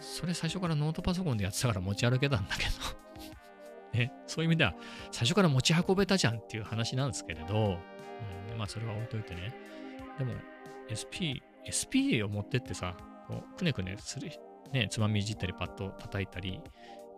[0.00, 2.70] それ最初からノートパソコンでやってたから持ち歩けたんだけど
[3.92, 4.74] ね、そういう意味では
[5.10, 7.78] 最初から持ち運べたじゃんっていう話なんですけれど、
[8.50, 9.52] うん、まあそれは置いといてね。
[10.18, 10.32] でも
[10.88, 14.30] SP、SP を持ってってさ、こうくねくねする、
[14.72, 16.60] ね、つまみいじったりパッと叩いたり、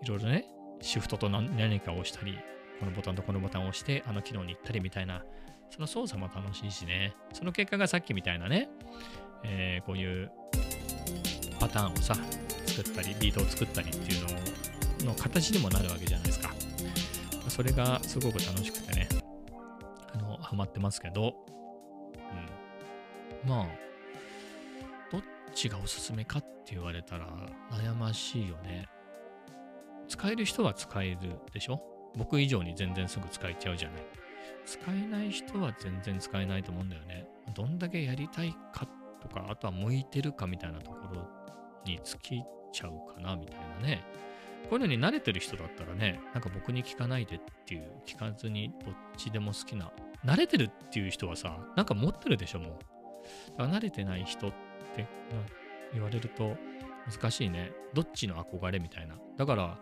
[0.02, 0.46] いろいろね、
[0.80, 2.38] シフトと何かを押したり、
[2.80, 5.24] このボタンとこのボタンを押して、あの機能に行ったりみたいな、
[5.72, 8.68] その操作も楽しいしね、その結果がさっきみたいなね、
[9.42, 10.30] えー、こういう
[11.58, 12.14] パターンをさ、
[12.66, 14.22] 作ったり、ビートを作ったりっていう
[15.06, 16.52] のの形にもなるわけじゃないですか。
[17.48, 19.08] それがすごく楽しくてね、
[20.14, 21.34] あの、ハマってますけど、
[23.44, 23.48] うん。
[23.48, 23.66] まあ、
[25.10, 25.22] どっ
[25.54, 27.26] ちがおすすめかって言われたら
[27.70, 28.88] 悩ましいよね。
[30.06, 31.80] 使える人は使えるでしょ？
[32.14, 34.02] 僕以上に全然すぐ使えちゃうじゃない。
[34.64, 37.26] 使えない人は全然使えないと思うんだよね。
[37.54, 38.86] どんだけやりたいか
[39.20, 41.28] とか、あとは向いてるかみたいなところ
[41.84, 44.04] に尽きちゃうかなみたいなね。
[44.68, 49.90] こういうのに慣れてる人だったらね、なんか僕に聞かないでっていう、聞かずにどっちでも好きな。
[50.24, 52.70] 慣れてるっていう人はさ、なんか持ってるでしょ、もう。
[53.58, 54.52] だから慣れてない人っ
[54.94, 55.06] て
[55.92, 56.56] 言われると
[57.10, 57.72] 難しいね。
[57.92, 59.16] どっちの憧れみたいな。
[59.36, 59.78] だから、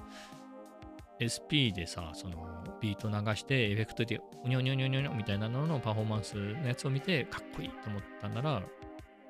[1.21, 8.63] SP でさ、そのビート流してエフェクトでうにょにょにょにょにょみたいなののパフォーマンスのやつを見てかっこいいと思ったんなら、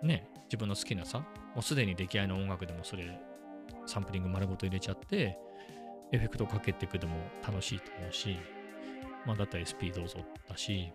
[0.03, 1.25] ね、自分の好きなさ、も
[1.59, 3.21] うすでに出来合いの音楽でもそれ
[3.87, 5.37] サンプリング丸ごと入れちゃって、
[6.13, 8.37] エフェクトかけていくでも楽しいと思うし、
[9.27, 10.93] まあだったら SP どうぞだし、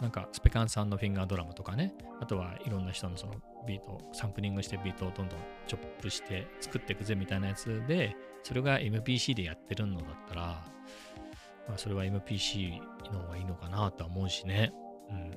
[0.00, 3.34] なんかスペカンさんのフィンガードラムとかね、あとはいろんな人のその
[3.66, 10.42] ビート、サンプリングしてビートをどんどんチョップして作っていくぜみたいなやつで、それが MPC でやってるのだったら、
[11.68, 12.80] まあそれは MPC
[13.12, 14.72] の方がいいのかなとは思うしね。
[15.10, 15.30] うん。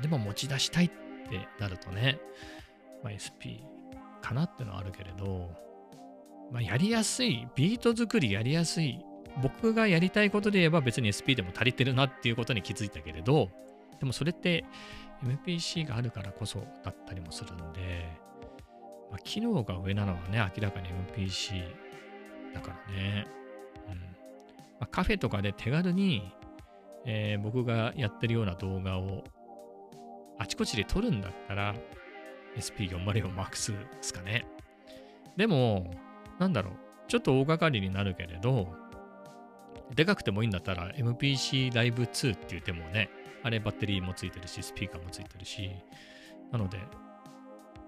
[0.00, 2.18] でも持ち出したいってなるとね、
[3.02, 3.62] まあ、SP
[4.22, 5.50] かなってのはあるけれど、
[6.50, 9.04] まあ、やりやすい、ビート作りやりやすい
[9.42, 13.48] 僕がやりたいことで言えば別に SP でも足りてるなっていうことに気づいたけれど、
[13.98, 14.64] でもそれって
[15.24, 18.08] MPC があるからこそだったりもするんで、
[19.10, 21.62] まあ、機能が上なのはね、明らかに MPC
[22.54, 23.26] だからね。
[23.88, 24.06] うんま
[24.80, 26.32] あ、カフェとかで手軽に、
[27.04, 29.24] えー、僕がやってるような動画を
[30.38, 31.74] あちこちで撮るんだったら
[32.56, 34.46] SP404 Max ですかね。
[35.36, 35.94] でも、
[36.38, 36.74] なんだろう、
[37.08, 38.68] ちょっと大掛かりになるけれど、
[39.94, 43.10] でかくてもいいんだったら MPC Live 2って言ってもね、
[43.42, 45.70] あれバッテリーもついてるし、スピーカーもついてるし、
[46.52, 46.78] なので、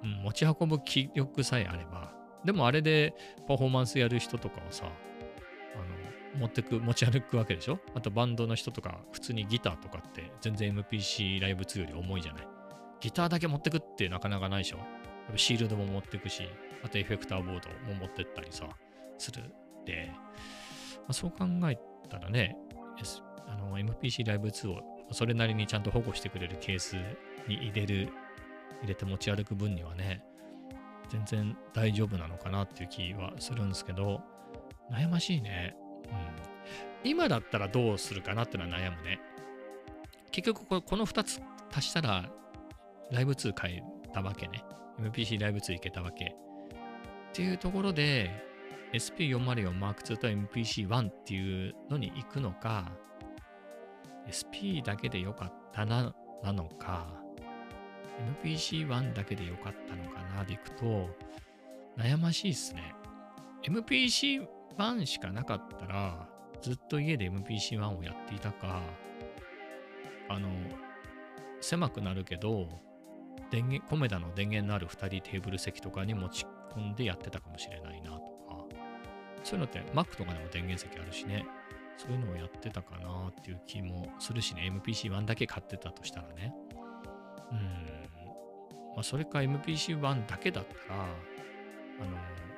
[0.03, 2.13] うん、持ち運ぶ気力さえあれば、
[2.45, 3.15] でもあれで
[3.47, 7.79] パフォーマンスやる人とかはさ、あの、持ってく、持ち歩くわけでしょ？
[7.95, 12.49] あとバンドの人とか、普通にギターとかって全然 MPC Live 2より重いじゃない？
[13.01, 14.79] ギターだけ持ってくってなかなかないでしょ？
[15.37, 16.49] シールドも持ってくし、
[16.83, 18.67] あとエフェクターボードも持ってったりさ、
[19.19, 19.43] する。
[19.85, 20.11] で、
[21.09, 22.57] あ、そう考えたらね、
[23.47, 24.81] あの MPC Live 2を
[25.13, 26.97] それなりにちゃんと保護してくれるケース
[27.49, 28.09] に入れる、
[28.83, 30.25] 入れて持ち歩く分にはね、
[31.09, 34.23] 全然大丈夫なのかなっていう気はするんですけど、
[34.91, 35.77] 悩ましいね。
[37.05, 37.11] うん。
[37.11, 39.21] 今だったらどうするかなっていうのは悩むね。
[40.31, 41.41] 結局こ、この2つ
[41.75, 42.31] 足したら、
[43.11, 44.65] ライブ2変えたわけね。
[44.99, 46.25] MPC ライブ2いけたわけ。
[46.25, 46.29] っ
[47.33, 48.31] ていうところで、
[48.93, 52.93] SP404 Mark II と MPC1 っていうのに行くのか、
[54.29, 57.07] SP だけでよかったな、なのか、
[58.45, 61.09] MPC1 だけでよかったのかなでいくと、
[61.97, 62.95] 悩ましいっすね。
[63.65, 66.29] MPC1 しかなかったら、
[66.61, 68.83] ずっと家で MPC1 をやっていたか、
[70.29, 70.51] あの、
[71.63, 72.69] 狭くなるけど、
[73.51, 78.32] 電源、コメダの電源のある2人テーブル席とかに持ち込んでやってたかもしれないなと
[79.45, 81.45] そういうのって Mac とかでも電源席あるしね、
[81.97, 86.55] そういうのをやってたかなっていう気もするしね、MPC1 だけ買ってたとしたらね。
[87.51, 87.59] うん。
[88.95, 91.07] まあ、それか MPC1 だけだったら、あ
[92.05, 92.17] の、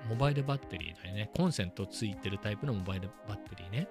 [0.08, 1.30] モバイルバッテリーだよね。
[1.36, 3.88] コンセントついてるタイプのモバイルバッテリーね。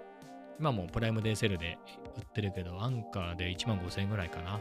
[0.60, 1.77] 今もプライムデーセルで
[2.15, 4.60] 売ってるけど、アンカーで1万5000円ぐらいかな。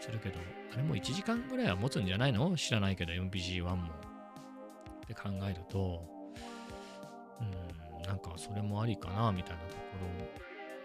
[0.00, 0.38] するけど、
[0.72, 2.54] あれも1時間ぐらいは持つんじゃないの？
[2.56, 3.74] 知らないけど、MPC1 も。
[3.76, 6.02] って考えると、
[7.40, 9.82] うん、なんかそれもありかなみたいなとこ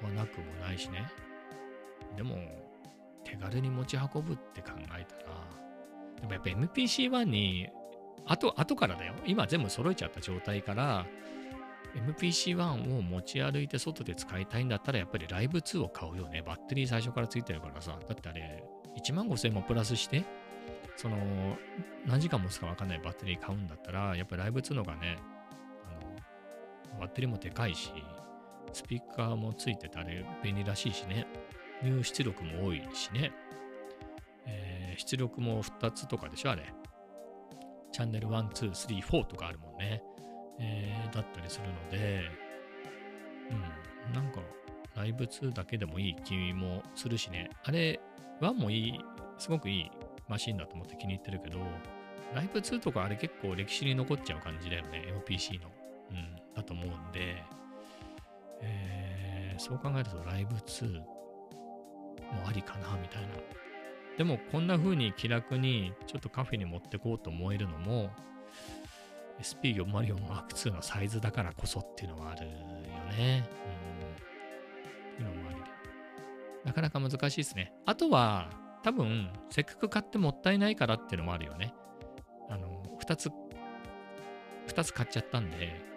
[0.01, 1.11] ろはなくもないしね。
[2.15, 2.37] でも、
[3.23, 5.23] 手軽に持ち運ぶって考えたら、
[6.21, 7.69] でもやっぱ MPC1 に、
[8.25, 9.13] 後、後からだよ。
[9.25, 11.05] 今全部揃えちゃった状態から、
[11.95, 16.41] MPC1 を持ち歩いて外で使いたいんだったら、やっぱりライブ2を買うよね。
[16.41, 17.97] バッテリー最初からついてるからさ。
[18.07, 18.63] だってあれ、
[18.97, 20.23] 1万5000円もプラスして、
[20.95, 21.17] その、
[22.05, 25.17] 何時間持つかわかんないバッテリー買うんだったら、やっぱりライブ2のがね、
[26.99, 27.91] バッテリーもでかいし、
[28.73, 31.27] スピーカーもついててあれ便利らしいしね。
[31.81, 33.31] 入出力も多いしね。
[34.45, 36.73] えー、出力も2つとかでしょ、あれ。
[37.91, 40.03] チャンネル1、2、3、4とかあるもんね。
[40.59, 42.23] えー、だったりするので、
[43.49, 44.41] うん、なんか、
[44.95, 47.49] ライブ2だけでもいい気もするしね。
[47.63, 47.99] あれ、
[48.41, 48.99] 1もいい、
[49.37, 49.91] すごくいい
[50.27, 51.59] マシンだと思って気に入ってるけど、
[52.33, 55.78] ライブ2とかあれ結構歴史に残っちゃう感じだよね、MPC の。
[56.59, 57.43] だと思うんで、
[58.61, 61.05] えー、そう考えるとライブ2も
[62.47, 63.29] ありかな、みたいな。
[64.17, 68.09] でもこんな風に気楽にちょっとカフェに持ってこうと思えるのも、
[69.41, 72.51] SP404M2 のサイズだからこそっていうのはあるよ
[73.17, 73.49] ね。
[73.65, 74.13] うん。
[75.13, 75.59] っていうのもあり。
[76.65, 77.73] なかなか難しいですね。
[77.85, 78.49] あとは、
[78.83, 81.73] 多分、せっかく買ってもったいないからっていうのもあるよね。
[82.49, 83.29] あの、2つ、
[84.67, 85.88] 2つ買っちゃったんで、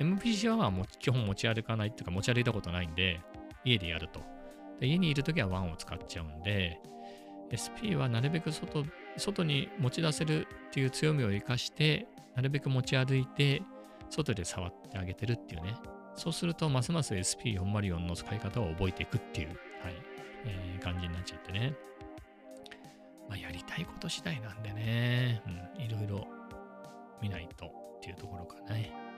[0.00, 3.20] MPC1 はも基本持ち歩かないっていうか持ち歩いたことないんで、
[3.64, 4.20] 家でやると。
[4.80, 6.80] で家にいるときは1を使っちゃうんで、
[7.52, 8.84] SP はなるべく外
[9.16, 13.62] 外に持ち出せるっていう強みを生かして、なるべく持ち歩いて、
[14.10, 15.74] 外で触ってあげてるっていうね。
[16.14, 19.56] そうすると、ますます SP404 の使い方を覚えていくっていう、はい、
[20.44, 21.74] えー感じになっちゃってね。
[23.28, 25.31] まあ、やりたいこと次第なんでね、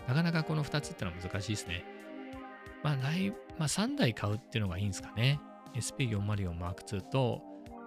[0.07, 1.84] なかなかこの2つってのは難しいですね。
[2.82, 5.40] まあ、来まあ、3台買うっていうのがいいんですかね。
[5.74, 7.42] SP404M2 と、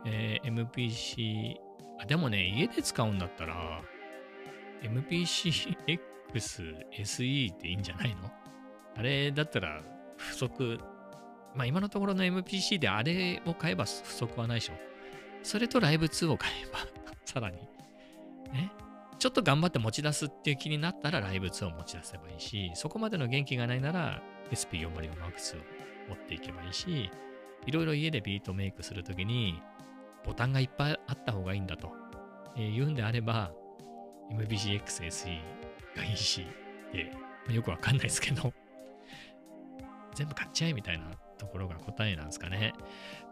[0.06, 1.56] えー MPC、
[2.02, 3.82] あ、でもね、家で使うんだったら、
[4.82, 6.00] MPCX
[6.32, 8.32] SE っていいんじゃないの？
[8.96, 9.82] あれだったら
[10.18, 10.80] 不足、
[11.56, 14.74] まあ今のところの MPC であれを買えば不足はないでしょ。
[15.44, 16.80] それとライブ2を買えば、
[17.26, 17.58] さらに、
[18.52, 18.72] ね。
[19.20, 25.62] ちょっと頑張って持ち出すっていう気になったらライブ2を持ち出せばいいし、そこまでの元気がないなら SP404M2 を
[26.10, 27.10] 持っていけばいいし、
[27.66, 29.62] いろいろ家でビートメイクするときに、
[30.26, 31.92] ボタンがいっぱいあった方がいいんだと、
[32.56, 33.52] えー言うんであれば、
[34.32, 35.40] MPCX-SE
[35.96, 36.46] がいいし、
[36.92, 37.12] で
[37.54, 38.54] よくわかんないですけど、
[40.14, 41.06] 全部買っちゃえみたいな
[41.38, 42.74] ところが答えなんですかね。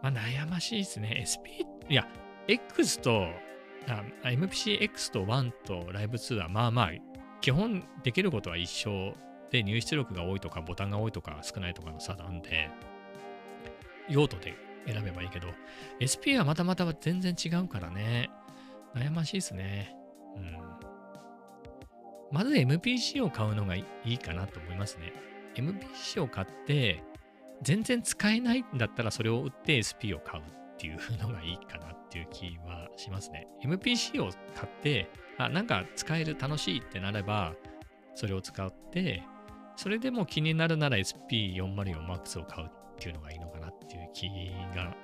[0.02, 1.24] まあ悩ましいですね。
[1.24, 2.08] SP、いや、
[2.48, 3.28] X と、
[3.86, 6.90] MPCX と1とライブ2はまあまあ、
[7.40, 9.14] 基本できることは一緒
[9.50, 12.68] で、入出力が多いとか、ボタンが多いとか、少ないとかの差なんで、
[14.08, 14.54] 用途で
[14.86, 15.48] 選べばいいけど、
[16.02, 18.30] SP はまたまた全然違うからね。
[18.94, 19.94] 悩ましいですね。
[20.36, 20.58] うん。
[22.32, 25.12] まず MPC を買うのがいいかなと思いますね。
[25.54, 27.02] MPC を買って、
[27.62, 30.42] 全然使えないんだったらそれを売って SP を買う
[30.76, 33.46] っていうのがいいかなっていう気はしますね。
[33.64, 35.08] MPC を買って、
[35.38, 37.54] あ、なんか使える、楽しいってなれば、
[38.14, 39.22] それを使って、
[39.76, 44.28] それでも気になるなら SP404MAX を買うっていうのがいいのかなっていう気
[44.74, 44.94] が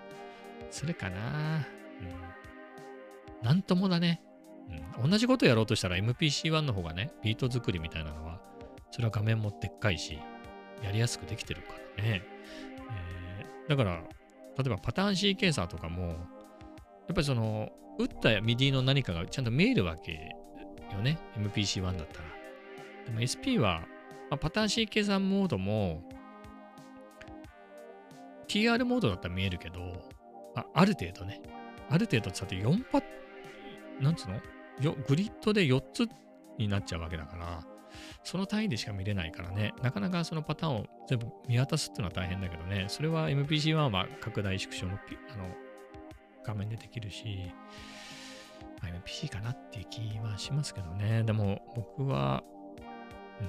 [0.70, 1.66] するかな。
[2.00, 3.46] うん。
[3.46, 4.22] なんともだね。
[4.98, 5.10] うん。
[5.10, 8.40] 同じことやろうとしたら MPC1 の方がね、ビート作りみたいなのは、
[8.90, 10.18] それは画面もでっかいし、
[10.82, 12.22] やりやすくできてるからね。
[12.90, 14.02] えーだから、
[14.58, 16.16] 例えばパターン C ケーサーとかも、やっ
[17.08, 20.34] ぱりその、打った MIDI の何かがちゃんと見えるわけ
[20.92, 21.18] よね。
[21.36, 22.28] MPC1 だったら。
[23.06, 23.80] でも SP は、
[24.30, 26.02] まあパターン C 計算モードも
[28.48, 29.80] TR モードだったら見えるけど、
[30.54, 31.40] あある程度ね、
[31.90, 33.02] ある程度さて4パ
[34.00, 34.34] なんつうの？
[34.80, 36.08] よグリッドで4つ
[36.58, 37.64] になっちゃうわけだから、
[38.24, 45.48] その単位でしか見れないからね、なかなかそのパターンを全部見渡すっていうのは大変だけどね、それは MPC1 は拡大縮小のあの
[46.44, 47.52] 画面でできるし、
[48.82, 51.22] まあ MPC かなっていう気はしますけどね。
[51.22, 52.42] でも僕は、
[53.40, 53.46] うん、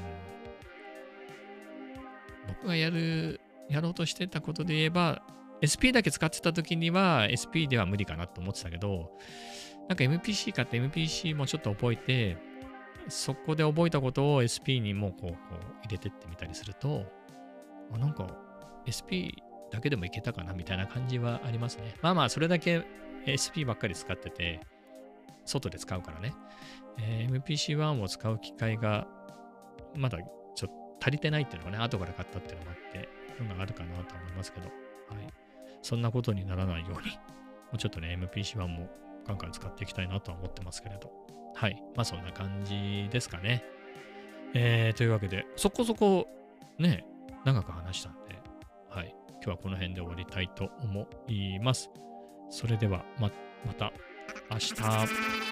[2.48, 3.40] 僕がやる、
[3.70, 5.22] やろうとしてたことで言えば、
[5.62, 9.12] SP だけ使ってた時には SP では無理かなと思ってたけど、
[9.88, 12.38] なんか MPC 買って MPC もちょっと覚えて、
[13.10, 17.06] そこで覚えたことを SP にもこうこう入れてってみたりすると、
[17.92, 18.28] あなんか
[18.88, 19.34] SP
[19.72, 21.96] だけでもいけたかなみたいな感じはありますね。
[22.02, 22.86] まあまあ、それだけ
[23.26, 24.62] SP ばっかり使ってて、
[25.46, 26.34] 外で使うからね。
[27.00, 29.08] えー MPC1 を使う機会が
[29.96, 30.20] まだ
[30.56, 33.10] ちょっと足りてないっていうのがね、後から買ったっていうのがあって、
[33.44, 35.28] のがあるかなと思いますけど、はい。
[35.82, 37.10] そんなことにならないように、
[37.72, 38.90] もうちょっとね、MPC1 も
[39.26, 41.12] ガンガン使っていきたいなとは思ってますけれど、
[41.56, 41.82] はい。
[41.96, 43.64] まあそんな感じですかね。
[44.54, 46.28] えー、というわけで、そこそこ
[46.78, 47.06] ね、
[47.46, 48.42] 長く話したんで、
[48.90, 49.16] はい。
[49.34, 51.90] 今日はこの辺で終わりたいと思います。
[52.50, 53.30] それではま、
[53.66, 53.92] また
[54.50, 55.43] 明日。